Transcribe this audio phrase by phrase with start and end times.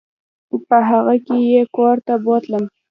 [0.67, 2.63] په هغه کې یې کور ته بوتلم.